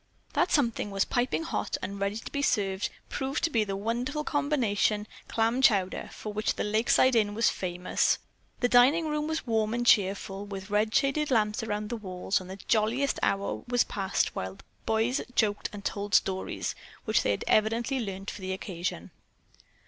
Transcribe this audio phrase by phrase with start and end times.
[0.33, 3.75] That "something" that was piping hot and ready to be served proved to be the
[3.75, 8.17] wonderful combination clam chowder for which the Lakeside Inn was famous.
[8.61, 12.49] The dining room was warm and cheerful, with red shaded lamps around the walls, and
[12.49, 16.73] the jolliest hour was passed while the boys joked and told stories,
[17.05, 19.11] which they had evidently learned for the occasion.